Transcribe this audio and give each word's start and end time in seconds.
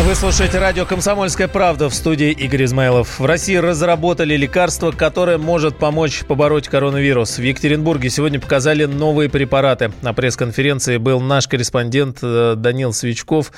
Вы 0.00 0.14
слушаете 0.14 0.60
радио 0.60 0.86
«Комсомольская 0.86 1.48
правда» 1.48 1.88
в 1.88 1.94
студии 1.94 2.30
Игорь 2.30 2.64
Измайлов. 2.64 3.18
В 3.18 3.26
России 3.26 3.56
разработали 3.56 4.36
лекарство, 4.36 4.92
которое 4.92 5.38
может 5.38 5.76
помочь 5.76 6.24
побороть 6.24 6.68
коронавирус. 6.68 7.36
В 7.38 7.42
Екатеринбурге 7.42 8.08
сегодня 8.08 8.40
показали 8.40 8.84
новые 8.84 9.28
препараты. 9.28 9.90
На 10.02 10.14
пресс-конференции 10.14 10.98
был 10.98 11.20
наш 11.20 11.48
корреспондент 11.48 12.18
э, 12.22 12.54
Данил 12.56 12.92
Свечков. 12.92 13.50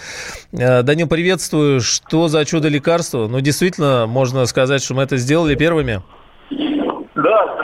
Э, 0.52 0.82
Данил, 0.82 1.08
приветствую. 1.08 1.82
Что 1.82 2.28
за 2.28 2.46
чудо 2.46 2.68
лекарство? 2.68 3.28
Ну, 3.28 3.40
действительно, 3.40 4.06
можно 4.06 4.46
сказать, 4.46 4.82
что 4.82 4.94
мы 4.94 5.02
это 5.02 5.18
сделали 5.18 5.54
первыми. 5.56 6.02
Да, 6.50 7.56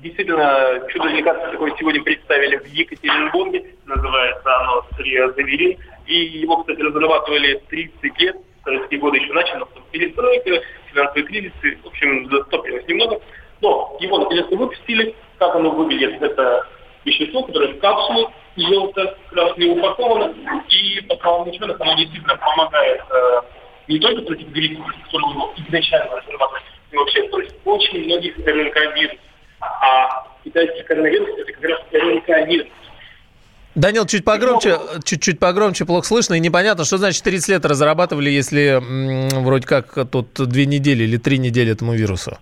действительно, 0.00 0.80
чудо 0.88 1.08
лекарства 1.08 1.50
такое 1.50 1.74
сегодня 1.78 2.02
представили 2.02 2.56
в 2.56 2.66
Екатеринбурге. 2.66 3.74
Называется 3.86 4.56
оно 4.60 4.84
Триозаверин. 4.96 5.78
И 6.06 6.14
его, 6.14 6.58
кстати, 6.58 6.80
разрабатывали 6.80 7.60
30 7.68 8.20
лет. 8.20 8.36
Советские 8.64 9.00
годы 9.00 9.18
еще 9.18 9.32
начали, 9.32 9.58
но 9.58 9.66
потом 9.66 9.84
перестройка, 9.90 10.62
финансовые 10.92 11.24
кризисы. 11.24 11.78
В 11.82 11.86
общем, 11.86 12.30
застопилось 12.30 12.86
немного. 12.86 13.20
Но 13.60 13.96
его 14.00 14.18
наконец-то 14.18 14.56
выпустили. 14.56 15.14
Как 15.38 15.54
оно 15.54 15.70
выглядит? 15.70 16.20
Это 16.22 16.66
вещество, 17.04 17.42
которое 17.42 17.74
в 17.74 17.80
капсулу 17.80 18.32
желто-красной 18.56 19.70
упаковано. 19.70 20.34
И, 20.68 21.00
по 21.08 21.16
словам 21.16 21.48
ученых, 21.48 21.80
оно 21.80 21.94
действительно 21.94 22.36
помогает 22.36 23.02
э, 23.10 23.40
не 23.88 23.98
только 23.98 24.22
против 24.22 24.48
гриппа, 24.48 24.84
который 25.04 25.30
его 25.30 25.52
изначально 25.56 26.16
разрабатывали, 26.16 26.62
вообще 26.98 27.22
против 27.24 27.52
очень 27.64 28.04
многих 28.04 28.36
РНК-вирусов. 28.38 29.18
А 29.60 30.26
китайский 30.44 30.82
коронавирус– 30.84 31.28
это 31.38 31.52
как 31.52 31.64
раз 31.64 31.80
РНК-вирус. 31.92 32.68
Данил, 33.74 34.06
чуть 34.06 34.24
погромче, 34.24 34.76
чуть-чуть 35.04 35.38
погромче, 35.38 35.84
плохо 35.84 36.04
слышно 36.06 36.34
и 36.34 36.40
непонятно, 36.40 36.84
что 36.84 36.96
значит 36.96 37.22
30 37.22 37.48
лет 37.48 37.64
разрабатывали, 37.64 38.28
если 38.28 38.78
м, 38.78 39.44
вроде 39.44 39.66
как 39.66 39.96
тут 40.10 40.32
две 40.34 40.66
недели 40.66 41.04
или 41.04 41.16
три 41.16 41.38
недели 41.38 41.72
этому 41.72 41.94
вирусу? 41.94 42.38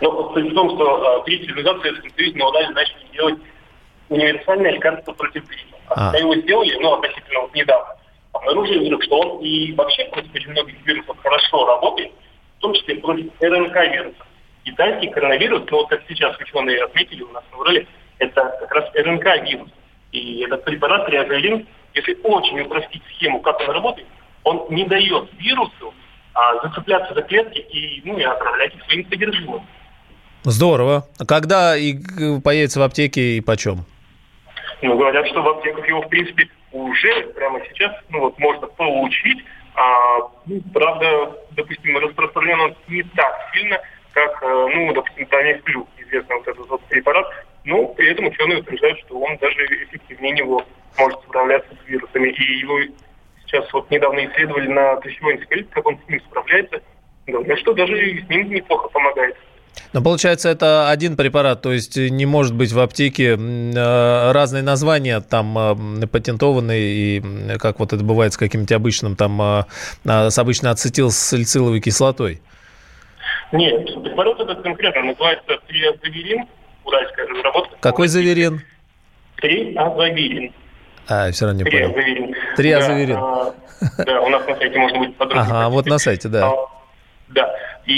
Суть 0.00 0.50
в 0.50 0.54
том, 0.54 0.70
что 0.74 1.20
э, 1.20 1.24
три 1.24 1.38
цивилизации 1.44 1.90
самостоятельно 2.00 2.46
удали 2.48 2.66
начали 2.72 3.06
делать 3.12 3.38
универсальное 4.08 4.72
лекарство 4.72 5.12
против 5.12 5.44
гриппа. 5.48 5.76
А 5.88 5.92
А. 5.94 6.12
когда 6.12 6.18
его 6.18 6.36
сделали, 6.36 6.76
ну, 6.80 6.92
относительно 6.94 7.40
вот 7.40 7.54
недавно, 7.54 7.96
обнаружили 8.32 8.86
вдруг, 8.86 9.02
что 9.04 9.18
он 9.20 9.40
и 9.44 9.72
вообще 9.72 10.04
против 10.06 10.34
очень 10.34 10.50
многих 10.50 10.74
вирусов 10.86 11.16
хорошо 11.22 11.66
работает, 11.66 12.12
в 12.12 12.13
том 12.74 12.80
числе 12.80 12.96
против 12.96 13.26
РНК-вирусов. 13.40 14.26
Китайский 14.64 15.08
коронавирус, 15.08 15.62
ну, 15.70 15.78
вот 15.78 15.88
как 15.88 16.02
сейчас 16.08 16.36
ученые 16.38 16.82
отметили 16.82 17.22
у 17.22 17.28
нас 17.28 17.44
на 17.52 17.58
Урале, 17.58 17.86
это 18.18 18.56
как 18.60 18.72
раз 18.72 18.90
РНК-вирус. 18.94 19.68
И 20.12 20.40
этот 20.44 20.64
препарат 20.64 21.06
триазолин, 21.06 21.66
если 21.94 22.16
очень 22.22 22.60
упростить 22.60 23.02
схему, 23.14 23.40
как 23.40 23.60
он 23.60 23.70
работает, 23.70 24.06
он 24.44 24.66
не 24.70 24.84
дает 24.84 25.28
вирусу 25.38 25.94
а, 26.34 26.62
зацепляться 26.62 27.14
за 27.14 27.22
клетки 27.22 27.58
и, 27.58 28.02
ну, 28.04 28.18
и 28.18 28.22
отправлять 28.22 28.74
их 28.74 28.84
своим 28.84 29.08
содержимым. 29.08 29.62
Здорово. 30.44 31.04
А 31.18 31.24
когда 31.24 31.76
и 31.76 31.94
э, 31.94 32.40
появится 32.42 32.80
в 32.80 32.82
аптеке 32.82 33.36
и 33.36 33.40
почем? 33.40 33.84
Ну, 34.82 34.98
говорят, 34.98 35.26
что 35.28 35.42
в 35.42 35.48
аптеках 35.48 35.88
его, 35.88 36.02
в 36.02 36.08
принципе, 36.08 36.48
уже 36.72 37.22
прямо 37.34 37.60
сейчас, 37.68 37.92
ну, 38.10 38.20
вот, 38.20 38.38
можно 38.38 38.66
получить. 38.66 39.38
А, 39.74 40.18
ну, 40.46 40.60
правда, 40.72 41.32
допустим, 41.52 41.98
распространен 41.98 42.60
он 42.60 42.76
не 42.88 43.02
так 43.02 43.34
сильно, 43.52 43.80
как, 44.12 44.42
э, 44.42 44.68
ну, 44.72 44.92
допустим, 44.92 45.26
Тамифлю, 45.26 45.86
известный 45.98 46.36
вот 46.36 46.48
этот 46.48 46.68
вот 46.68 46.80
препарат. 46.84 47.26
Но 47.64 47.86
при 47.88 48.10
этом 48.10 48.26
ученые 48.26 48.58
утверждают, 48.58 49.00
что 49.00 49.18
он 49.18 49.36
даже 49.38 49.64
эффективнее 49.84 50.32
него 50.32 50.64
может 50.98 51.20
справляться 51.22 51.74
с 51.74 51.88
вирусами. 51.88 52.28
И 52.28 52.58
его 52.58 52.78
сейчас 53.44 53.72
вот 53.72 53.90
недавно 53.90 54.24
исследовали 54.26 54.68
на 54.68 54.96
пищевой 54.96 55.34
энцефалит, 55.34 55.68
как 55.70 55.86
он 55.86 55.98
с 55.98 56.08
ним 56.08 56.20
справляется. 56.20 56.82
Говорят, 57.26 57.58
что 57.58 57.72
даже 57.72 57.96
с 57.96 58.28
ним 58.28 58.50
неплохо 58.50 58.88
помогает. 58.88 59.36
Но 59.94 60.02
получается, 60.02 60.48
это 60.48 60.90
один 60.90 61.16
препарат, 61.16 61.62
то 61.62 61.72
есть 61.72 61.96
не 61.96 62.26
может 62.26 62.52
быть 62.52 62.72
в 62.72 62.80
аптеке 62.80 63.36
э, 63.38 64.32
разные 64.32 64.64
названия, 64.64 65.20
там 65.20 65.56
э, 66.02 66.06
патентованные, 66.08 66.82
и 66.82 67.58
как 67.58 67.78
вот 67.78 67.92
это 67.92 68.02
бывает 68.02 68.32
с 68.32 68.36
каким-нибудь 68.36 68.72
обычным, 68.72 69.14
там 69.14 69.40
э, 69.40 69.64
а, 70.04 70.30
с 70.30 70.36
обычной 70.36 70.72
ацетилсалициловой 70.72 71.78
кислотой. 71.78 72.42
Нет, 73.52 73.84
препарат 74.02 74.40
этот 74.40 74.62
конкретно 74.62 75.04
называется 75.04 75.58
триазаверин, 75.68 76.44
уральская 76.84 77.28
разработка. 77.28 77.76
Какой 77.78 78.08
заверен? 78.08 78.62
Триазаверин. 79.36 80.52
А, 81.06 81.30
все 81.30 81.46
равно 81.46 81.62
не 81.62 81.70
понял. 81.70 81.92
Триазаверин. 81.92 82.34
Триазаверин. 82.56 83.14
Да, 83.14 83.54
а, 83.98 84.04
да, 84.04 84.20
у 84.22 84.28
нас 84.28 84.44
на 84.44 84.56
сайте 84.56 84.76
можно 84.76 84.98
будет 84.98 85.16
подробно. 85.16 85.42
Ага, 85.44 85.68
вот 85.68 85.86
на 85.86 85.98
сайте, 85.98 86.28
да. 86.28 86.52
И 87.86 87.92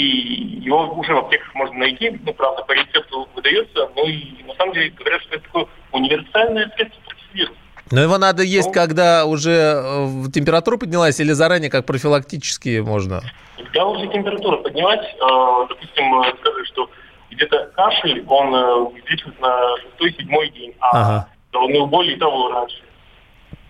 его 0.61 0.85
уже 0.93 1.13
в 1.13 1.17
аптеках 1.19 1.53
можно 1.55 1.77
найти, 1.79 2.19
ну, 2.25 2.33
правда, 2.33 2.63
по 2.63 2.73
рецепту 2.73 3.27
выдается, 3.35 3.89
но 3.95 4.03
и 4.03 4.43
на 4.45 4.53
самом 4.55 4.73
деле 4.73 4.89
говорят, 4.89 5.21
что 5.21 5.35
это 5.35 5.43
такое 5.45 5.65
универсальное 5.93 6.69
средство 6.75 7.01
против 7.05 7.33
вируса. 7.33 7.59
Но 7.89 8.01
его 8.01 8.17
надо 8.17 8.43
есть, 8.43 8.67
Ну. 8.67 8.73
когда 8.73 9.25
уже 9.25 9.51
э, 9.51 10.07
температура 10.33 10.75
поднялась, 10.77 11.21
или 11.21 11.31
заранее, 11.31 11.69
как 11.69 11.85
профилактически 11.85 12.79
можно? 12.81 13.21
Когда 13.55 13.85
уже 13.85 14.07
температура 14.07 14.57
поднялась, 14.57 15.05
э, 15.05 15.65
допустим, 15.69 16.21
э, 16.21 16.33
сказали, 16.41 16.65
что 16.65 16.89
где-то 17.31 17.71
кашель, 17.75 18.25
он 18.27 18.53
излечивает 18.99 19.39
на 19.39 19.77
шестой-седьмой 19.77 20.49
день, 20.49 20.73
а 20.81 20.89
Ага. 20.91 21.27
головную 21.53 21.85
боль 21.87 22.09
и 22.11 22.15
того 22.17 22.49
раньше. 22.51 22.83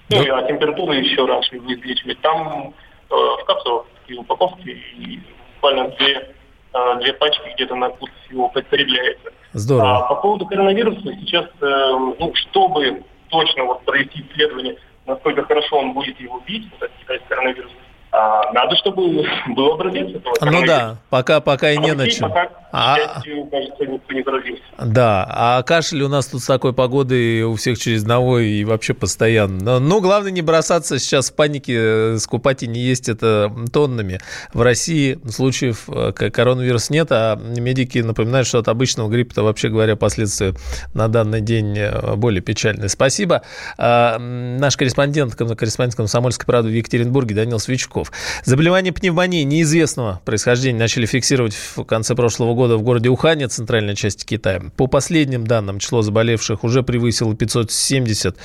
Ну, 0.09 0.17
Да. 0.17 0.23
и, 0.23 0.29
а 0.29 0.47
температура 0.47 0.93
еще 0.95 1.23
раньше 1.25 1.55
его 1.55 1.71
излечивает. 1.71 2.19
Там 2.21 2.73
э, 3.11 3.13
в 3.13 3.45
капсулах 3.45 3.85
такие 4.01 4.19
упаковки, 4.19 4.69
и 4.97 5.19
буквально 5.57 5.89
две, 5.97 6.35
э, 6.73 6.99
две 7.01 7.13
пачки 7.13 7.51
где-то 7.55 7.75
на 7.75 7.89
курс 7.89 8.11
всего 8.25 8.49
потребляется. 8.49 9.29
А 9.53 9.57
Здорово. 9.57 10.05
по 10.09 10.15
поводу 10.15 10.45
коронавируса 10.45 11.01
сейчас, 11.21 11.45
э, 11.61 11.91
ну, 12.19 12.31
чтобы 12.35 13.03
точно 13.29 13.65
вот 13.65 13.83
провести 13.83 14.21
исследование, 14.21 14.77
насколько 15.05 15.43
хорошо 15.43 15.77
он 15.77 15.93
будет 15.93 16.19
его 16.19 16.41
бить, 16.45 16.67
вот 16.71 16.83
этот 16.83 16.97
китайский 16.99 17.27
коронавирус, 17.27 17.71
а, 18.17 18.51
надо, 18.51 18.75
чтобы 18.77 19.23
был 19.55 19.73
образец 19.73 20.15
этого 20.15 20.35
Ну 20.41 20.65
да, 20.65 20.97
пока, 21.09 21.39
пока 21.39 21.71
и 21.71 21.77
не 21.77 21.91
А 21.91 21.95
в 21.95 21.99
России 21.99 22.21
начал. 22.21 22.29
Пока, 22.29 22.49
А, 22.71 22.97
счастью, 22.97 23.47
кажется, 23.51 23.85
никто 23.85 24.13
не 24.13 24.23
заразился. 24.23 24.63
Да, 24.79 25.27
а 25.29 25.63
кашель 25.63 26.01
у 26.01 26.09
нас 26.09 26.27
тут 26.27 26.41
с 26.41 26.45
такой 26.47 26.73
погодой 26.73 27.43
у 27.43 27.55
всех 27.55 27.77
через 27.77 28.01
одного 28.01 28.39
и 28.39 28.63
вообще 28.63 28.93
постоянно. 28.93 29.57
Но, 29.61 29.79
ну, 29.79 30.01
главное 30.01 30.31
не 30.31 30.41
бросаться 30.41 30.99
сейчас 30.99 31.29
в 31.29 31.35
панике, 31.35 31.73
э, 31.77 32.17
скупать 32.17 32.63
и 32.63 32.67
не 32.67 32.79
есть 32.79 33.09
это 33.09 33.51
тоннами. 33.71 34.19
В 34.53 34.61
России 34.61 35.19
случаев 35.29 35.87
э, 35.87 36.11
коронавируса 36.11 36.93
нет, 36.93 37.07
а 37.11 37.35
медики 37.35 37.99
напоминают, 37.99 38.47
что 38.47 38.59
от 38.59 38.67
обычного 38.67 39.09
гриппа, 39.09 39.43
вообще 39.43 39.69
говоря, 39.69 39.95
последствия 39.95 40.53
на 40.93 41.07
данный 41.07 41.41
день 41.41 41.77
э, 41.77 42.15
более 42.15 42.41
печальные. 42.41 42.89
Спасибо. 42.89 43.43
А, 43.77 44.17
Наш 44.17 44.75
корреспондент, 44.75 45.35
корреспондент 45.35 45.95
«Комсомольской 45.95 46.45
правды» 46.45 46.69
в 46.69 46.73
Екатеринбурге 46.73 47.35
Данил 47.35 47.59
Свечков. 47.59 48.06
Заболевание 48.43 48.93
пневмонии 48.93 49.43
неизвестного 49.43 50.21
происхождения 50.25 50.79
начали 50.79 51.05
фиксировать 51.05 51.55
в 51.55 51.83
конце 51.83 52.15
прошлого 52.15 52.53
года 52.53 52.77
в 52.77 52.81
городе 52.81 53.09
Ухане, 53.09 53.47
центральной 53.47 53.95
части 53.95 54.25
Китая. 54.25 54.61
По 54.75 54.87
последним 54.87 55.45
данным, 55.45 55.79
число 55.79 56.01
заболевших 56.01 56.63
уже 56.63 56.83
превысило 56.83 57.35
570 57.35 58.37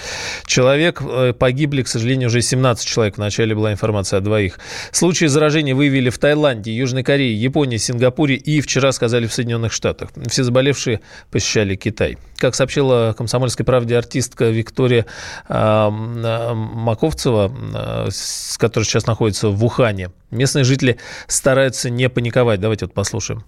человек. 0.47 1.03
Э, 1.03 1.33
Погибли, 1.33 1.83
к 1.83 1.89
сожалению, 1.89 2.29
уже 2.29 2.43
17 2.43 2.87
человек. 2.87 3.17
В 3.17 3.19
начале 3.19 3.55
была 3.55 3.73
информация 3.73 4.19
о 4.19 4.21
двоих. 4.21 4.59
Случаи 4.91 5.27
заражения 5.27 5.75
выявили 5.75 6.11
в 6.11 6.19
Таиланде, 6.19 6.75
Южной 6.75 7.03
Корее, 7.03 7.35
Японии, 7.35 7.77
Сингапуре 7.77 8.37
и 8.37 8.61
вчера 8.61 8.93
сказали 8.93 9.27
в 9.27 9.33
Соединенных 9.33 9.73
Штатах. 9.73 10.11
Все 10.29 10.45
заболевшие 10.45 11.01
посещали 11.31 11.77
Китай. 11.77 12.19
Как 12.37 12.55
сообщила 12.55 13.15
«Комсомольской 13.17 13.65
правде» 13.65 13.97
артистка 13.97 14.47
Виктория 14.47 15.07
э, 15.49 15.55
м, 15.55 16.19
э, 16.25 16.55
Маковцева, 16.55 17.53
э, 17.75 18.09
которая 18.59 18.85
сейчас 18.85 19.07
находится 19.07 19.49
в 19.53 19.65
Ухане, 19.65 20.11
местные 20.31 20.65
жители 20.65 20.99
стараются 21.27 21.91
не 21.91 22.09
паниковать. 22.09 22.61
Давайте 22.61 22.87
вот 22.87 22.95
послушаем. 22.95 23.45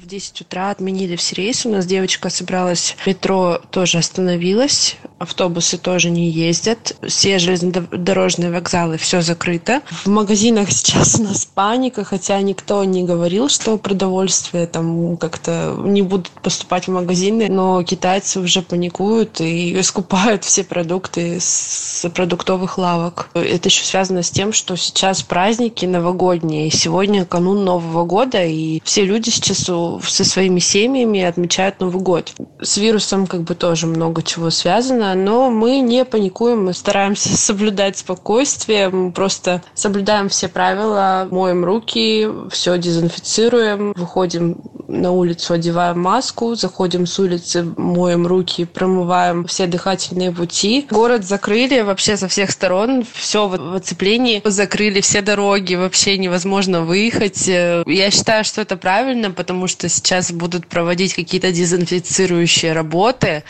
В 0.00 0.06
10 0.06 0.42
утра 0.42 0.70
отменили 0.70 1.16
все 1.16 1.34
рейсы. 1.34 1.68
У 1.68 1.72
нас 1.72 1.84
девочка 1.84 2.30
собралась, 2.30 2.96
метро 3.04 3.60
тоже 3.72 3.98
остановилось, 3.98 4.96
автобусы 5.18 5.76
тоже 5.76 6.10
не 6.10 6.30
ездят, 6.30 6.94
все 7.04 7.40
железнодорожные 7.40 8.52
вокзалы, 8.52 8.96
все 8.96 9.22
закрыто. 9.22 9.82
В 9.90 10.06
магазинах 10.06 10.70
сейчас 10.70 11.18
у 11.18 11.24
нас 11.24 11.44
паника, 11.46 12.04
хотя 12.04 12.40
никто 12.42 12.84
не 12.84 13.02
говорил, 13.02 13.48
что 13.48 13.76
продовольствие 13.76 14.68
там 14.68 15.16
как-то 15.16 15.74
не 15.84 16.02
будут 16.02 16.30
поступать 16.30 16.86
в 16.86 16.92
магазины, 16.92 17.48
но 17.48 17.82
китайцы 17.82 18.38
уже 18.38 18.62
паникуют 18.62 19.40
и 19.40 19.82
скупают 19.82 20.44
все 20.44 20.62
продукты 20.62 21.38
с 21.40 22.08
продуктовых 22.14 22.78
лавок. 22.78 23.30
Это 23.34 23.68
еще 23.68 23.84
связано 23.84 24.22
с 24.22 24.30
тем, 24.30 24.52
что 24.52 24.76
сейчас 24.76 25.22
праздники 25.22 25.86
новогодние, 25.86 26.70
сегодня 26.70 27.24
канун 27.24 27.64
Нового 27.64 28.04
года, 28.04 28.44
и 28.44 28.80
все 28.84 29.04
люди 29.04 29.30
сейчас 29.30 29.68
со 30.02 30.24
своими 30.24 30.58
семьями 30.58 31.22
отмечают 31.22 31.80
Новый 31.80 32.02
год. 32.02 32.32
С 32.60 32.76
вирусом 32.76 33.26
как 33.26 33.42
бы 33.42 33.54
тоже 33.54 33.86
много 33.86 34.22
чего 34.22 34.50
связано, 34.50 35.14
но 35.14 35.50
мы 35.50 35.80
не 35.80 36.04
паникуем, 36.04 36.64
мы 36.64 36.74
стараемся 36.74 37.36
соблюдать 37.36 37.98
спокойствие, 37.98 38.88
мы 38.88 39.12
просто 39.12 39.62
соблюдаем 39.74 40.28
все 40.28 40.48
правила, 40.48 41.26
моем 41.30 41.64
руки, 41.64 42.28
все 42.50 42.78
дезинфицируем, 42.78 43.92
выходим 43.96 44.60
на 44.88 45.12
улицу, 45.12 45.54
одеваем 45.54 46.00
маску, 46.00 46.54
заходим 46.54 47.06
с 47.06 47.18
улицы, 47.18 47.62
моем 47.76 48.26
руки, 48.26 48.64
промываем 48.64 49.46
все 49.46 49.66
дыхательные 49.66 50.32
пути. 50.32 50.86
Город 50.90 51.24
закрыли 51.24 51.82
вообще 51.82 52.16
со 52.16 52.26
всех 52.26 52.50
сторон, 52.50 53.04
все 53.12 53.46
в 53.46 53.74
оцеплении, 53.74 54.40
закрыли 54.44 55.00
все 55.02 55.20
дороги, 55.20 55.74
вообще 55.74 56.16
невозможно 56.16 56.82
выехать. 56.82 57.46
Я 57.46 58.10
считаю, 58.10 58.44
что 58.44 58.62
это 58.62 58.76
правильно, 58.76 59.30
потому 59.30 59.68
что 59.68 59.88
сейчас 59.88 60.32
будут 60.32 60.66
проводить 60.66 61.14
какие-то 61.14 61.52
дезинфицирующие 61.52 62.72
работы. 62.72 63.44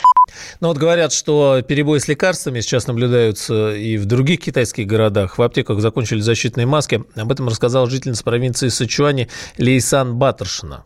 Но 0.59 0.67
вот 0.67 0.77
говорят, 0.77 1.13
что 1.13 1.61
перебои 1.67 1.99
с 1.99 2.07
лекарствами 2.07 2.59
сейчас 2.59 2.85
наблюдаются 2.85 3.73
и 3.73 3.97
в 3.97 4.05
других 4.05 4.41
китайских 4.41 4.85
городах. 4.87 5.37
В 5.37 5.41
аптеках 5.41 5.79
закончили 5.79 6.19
защитные 6.19 6.67
маски. 6.67 7.03
Об 7.15 7.31
этом 7.31 7.47
рассказал 7.47 7.87
жительница 7.87 8.23
провинции 8.23 8.67
Сычуани 8.67 9.29
Лейсан 9.57 10.15
Баттершина 10.15 10.83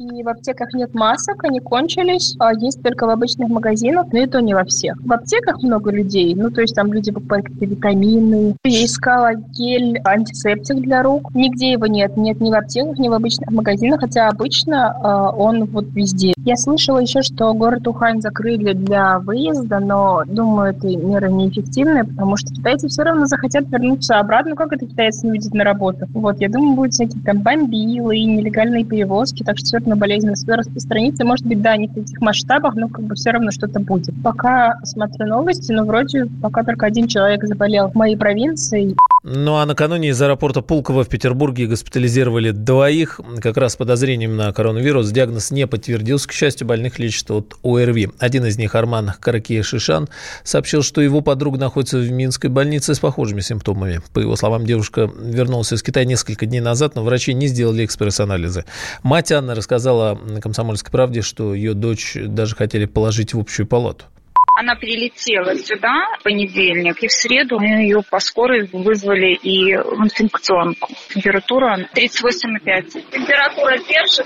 и 0.00 0.22
в 0.22 0.28
аптеках 0.28 0.72
нет 0.72 0.94
масок, 0.94 1.44
они 1.44 1.60
кончились, 1.60 2.34
а 2.38 2.54
есть 2.54 2.82
только 2.82 3.06
в 3.06 3.10
обычных 3.10 3.50
магазинах, 3.50 4.06
но 4.12 4.20
это 4.20 4.40
не 4.40 4.54
во 4.54 4.64
всех. 4.64 4.96
В 5.04 5.12
аптеках 5.12 5.62
много 5.62 5.90
людей, 5.90 6.34
ну, 6.34 6.50
то 6.50 6.62
есть 6.62 6.74
там 6.74 6.92
люди 6.92 7.12
покупают 7.12 7.46
какие-то 7.46 7.66
витамины. 7.66 8.56
Я 8.64 8.84
искала 8.84 9.34
гель, 9.34 10.00
антисептик 10.04 10.80
для 10.80 11.02
рук. 11.02 11.34
Нигде 11.34 11.72
его 11.72 11.86
нет, 11.86 12.16
нет 12.16 12.40
ни 12.40 12.50
в 12.50 12.54
аптеках, 12.54 12.98
ни 12.98 13.08
в 13.08 13.12
обычных 13.12 13.50
магазинах, 13.50 14.00
хотя 14.00 14.28
обычно 14.28 14.96
э, 14.96 15.36
он 15.38 15.64
вот 15.66 15.84
везде. 15.92 16.32
Я 16.44 16.56
слышала 16.56 16.98
еще, 16.98 17.20
что 17.20 17.52
город 17.52 17.86
Ухань 17.86 18.22
закрыли 18.22 18.72
для 18.72 19.18
выезда, 19.18 19.80
но 19.80 20.22
думаю, 20.26 20.70
эта 20.70 20.86
мера 20.86 21.28
неэффективная, 21.28 22.04
потому 22.04 22.36
что 22.38 22.54
китайцы 22.54 22.88
все 22.88 23.02
равно 23.02 23.26
захотят 23.26 23.68
вернуться 23.68 24.18
обратно. 24.18 24.56
Как 24.56 24.72
это 24.72 24.86
китайцы 24.86 25.26
не 25.26 25.32
видят 25.32 25.52
на 25.52 25.64
работу? 25.64 26.06
Вот, 26.14 26.40
я 26.40 26.48
думаю, 26.48 26.74
будут 26.74 26.94
всякие 26.94 27.22
там 27.22 27.42
бомбилы 27.42 28.16
и 28.16 28.24
нелегальные 28.24 28.84
перевозки, 28.84 29.42
так 29.42 29.58
что 29.58 29.66
все 29.66 29.89
равно 29.90 30.00
болезнь 30.00 30.30
успела 30.30 30.58
распространиться. 30.58 31.24
Может 31.24 31.46
быть, 31.46 31.60
да, 31.60 31.76
не 31.76 31.88
в 31.88 31.94
таких 31.94 32.20
масштабах, 32.20 32.74
но 32.74 32.88
как 32.88 33.04
бы 33.04 33.14
все 33.14 33.30
равно 33.30 33.50
что-то 33.50 33.80
будет. 33.80 34.14
Пока 34.22 34.74
смотрю 34.84 35.26
новости, 35.26 35.72
но 35.72 35.84
вроде 35.84 36.26
пока 36.40 36.62
только 36.62 36.86
один 36.86 37.08
человек 37.08 37.44
заболел 37.44 37.90
в 37.90 37.94
моей 37.94 38.16
провинции. 38.16 38.96
Ну 39.22 39.56
а 39.56 39.66
накануне 39.66 40.08
из 40.08 40.22
аэропорта 40.22 40.62
Пулково 40.62 41.04
в 41.04 41.08
Петербурге 41.08 41.66
госпитализировали 41.66 42.52
двоих, 42.52 43.20
как 43.42 43.58
раз 43.58 43.74
с 43.74 43.76
подозрением 43.76 44.34
на 44.34 44.50
коронавирус. 44.50 45.10
Диагноз 45.10 45.50
не 45.50 45.66
подтвердился, 45.66 46.26
к 46.26 46.32
счастью, 46.32 46.66
больных 46.66 46.98
лечат 46.98 47.30
от 47.30 47.54
ОРВИ. 47.62 48.12
Один 48.18 48.46
из 48.46 48.56
них, 48.56 48.74
Арман 48.74 49.12
Каракия 49.20 49.62
Шишан, 49.62 50.08
сообщил, 50.42 50.82
что 50.82 51.02
его 51.02 51.20
подруга 51.20 51.58
находится 51.58 51.98
в 51.98 52.10
Минской 52.10 52.48
больнице 52.48 52.94
с 52.94 52.98
похожими 52.98 53.40
симптомами. 53.40 54.00
По 54.14 54.20
его 54.20 54.36
словам, 54.36 54.64
девушка 54.64 55.10
вернулась 55.14 55.74
из 55.74 55.82
Китая 55.82 56.06
несколько 56.06 56.46
дней 56.46 56.60
назад, 56.60 56.94
но 56.94 57.04
врачи 57.04 57.34
не 57.34 57.46
сделали 57.48 57.84
экспресс-анализы. 57.84 58.64
Мать 59.02 59.32
Анны 59.32 59.54
рассказала 59.54 60.14
на 60.14 60.40
«Комсомольской 60.40 60.90
правде», 60.90 61.20
что 61.20 61.54
ее 61.54 61.74
дочь 61.74 62.16
даже 62.18 62.56
хотели 62.56 62.86
положить 62.86 63.34
в 63.34 63.38
общую 63.38 63.66
палату. 63.66 64.06
Она 64.54 64.74
прилетела 64.74 65.54
сюда 65.54 66.16
в 66.18 66.22
понедельник, 66.24 67.02
и 67.02 67.06
в 67.06 67.12
среду 67.12 67.58
мы 67.60 67.82
ее 67.82 68.02
по 68.08 68.18
скорой 68.18 68.68
вызвали 68.72 69.34
и 69.34 69.76
в 69.76 70.02
инфекционку. 70.02 70.92
Температура 71.08 71.78
38,5. 71.94 73.10
Температура 73.10 73.78
держится. 73.78 74.24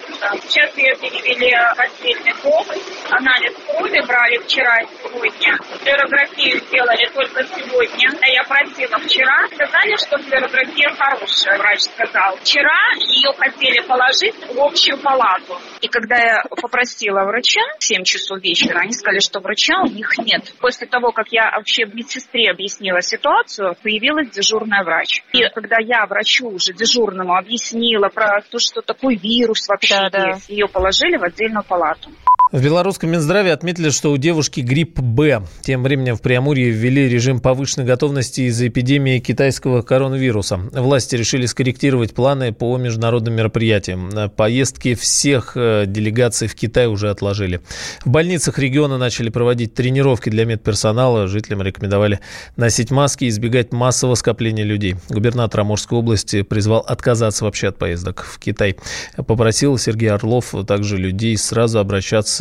Сейчас 0.49 0.76
ее 0.79 0.97
перевели 0.97 1.53
в 1.53 1.79
отдельный 1.79 2.32
блок. 2.43 2.67
Анализ 3.11 3.55
крови 3.67 4.00
брали 4.06 4.38
вчера 4.38 4.81
и 4.81 4.87
сегодня. 5.03 5.56
Флюорографию 5.82 6.59
сделали 6.61 7.06
только 7.15 7.44
сегодня. 7.44 8.11
А 8.21 8.29
я 8.29 8.44
просила 8.44 8.99
вчера. 8.99 9.47
Сказали, 9.49 9.97
что 9.97 10.19
флюорография 10.19 10.91
хорошая, 10.97 11.59
врач 11.59 11.81
сказал. 11.81 12.37
Вчера 12.38 12.81
ее 12.99 13.31
хотели 13.37 13.81
положить 13.87 14.35
в 14.49 14.59
общую 14.59 14.99
палату. 14.99 15.61
И 15.82 15.88
когда 15.88 16.17
я 16.17 16.43
попросила 16.49 17.25
врача 17.25 17.61
в 17.79 17.85
7 17.85 18.05
часов 18.05 18.41
вечера, 18.41 18.81
они 18.81 18.93
сказали, 18.93 19.21
что 19.21 19.41
врача 19.41 19.75
у 19.82 19.87
них 19.87 20.15
нет. 20.25 20.53
После 20.61 20.87
того, 20.87 21.12
как 21.12 21.29
я 21.31 21.53
вообще 21.56 21.85
медсестре 21.85 22.50
объяснила 22.50 23.00
ситуацию, 23.03 23.76
появилась 23.82 24.31
дежурная 24.31 24.82
врач. 24.85 25.23
И 25.32 25.43
когда 25.55 25.76
я 25.81 26.06
врачу 26.06 26.49
уже 26.49 26.73
дежурному 26.73 27.35
объяснила 27.35 28.09
про 28.09 28.41
то, 28.41 28.59
что 28.59 28.81
такой 28.81 29.17
вирус 29.17 29.69
вообще 29.69 29.94
да, 29.94 30.11
да. 30.11 30.38
ее 30.49 30.67
положили 30.67 31.17
в 31.17 31.25
отдельную 31.25 31.65
палату. 31.65 32.11
В 32.54 32.62
белорусском 32.62 33.10
Минздраве 33.10 33.52
отметили, 33.52 33.90
что 33.90 34.12
у 34.12 34.16
девушки 34.16 34.60
грипп 34.60 35.00
Б. 35.00 35.42
Тем 35.62 35.82
временем 35.82 36.14
в 36.14 36.22
Преамурье 36.22 36.70
ввели 36.70 37.08
режим 37.08 37.40
повышенной 37.40 37.84
готовности 37.84 38.42
из-за 38.42 38.68
эпидемии 38.68 39.18
китайского 39.18 39.82
коронавируса. 39.82 40.58
Власти 40.72 41.16
решили 41.16 41.46
скорректировать 41.46 42.14
планы 42.14 42.52
по 42.52 42.76
международным 42.76 43.34
мероприятиям. 43.34 44.30
Поездки 44.36 44.94
всех 44.94 45.56
э, 45.56 45.86
делегаций 45.88 46.46
в 46.46 46.54
Китай 46.54 46.86
уже 46.86 47.10
отложили. 47.10 47.60
В 48.04 48.10
больницах 48.10 48.56
региона 48.60 48.98
начали 48.98 49.30
проводить 49.30 49.74
тренировки 49.74 50.30
для 50.30 50.44
медперсонала. 50.44 51.26
Жителям 51.26 51.60
рекомендовали 51.60 52.20
носить 52.54 52.92
маски 52.92 53.24
и 53.24 53.30
избегать 53.30 53.72
массового 53.72 54.14
скопления 54.14 54.62
людей. 54.62 54.94
Губернатор 55.08 55.62
Амурской 55.62 55.98
области 55.98 56.42
призвал 56.42 56.82
отказаться 56.82 57.46
вообще 57.46 57.70
от 57.70 57.78
поездок 57.78 58.22
в 58.22 58.38
Китай. 58.38 58.76
Попросил 59.16 59.76
Сергей 59.76 60.10
Орлов 60.12 60.54
также 60.68 60.98
людей 60.98 61.36
сразу 61.36 61.80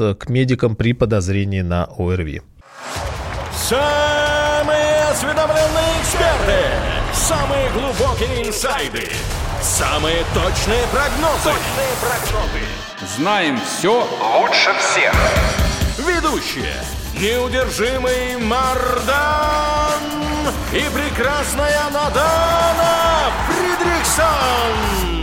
обращаться 0.04 0.16
к 0.16 0.30
медикам 0.30 0.76
при 0.76 0.94
подозрении 0.94 1.62
на 1.62 1.86
ОРВИ. 1.98 2.42
Самые 3.56 5.04
осведомленные 5.12 6.02
эксперты, 6.02 6.60
самые 7.14 7.70
глубокие 7.72 8.48
инсайды, 8.48 9.10
самые 9.62 10.24
точные 10.34 10.86
прогнозы. 10.92 11.52
Точные 11.52 11.94
прогнозы. 12.02 12.64
Знаем 13.18 13.60
все 13.60 14.08
лучше 14.40 14.74
всех. 14.80 15.14
Ведущие. 15.98 16.76
Неудержимый 17.20 18.38
Мардан 18.38 20.02
и 20.74 20.84
прекрасная 20.94 21.90
Надана 21.92 23.32
Фридрихсон. 23.48 25.23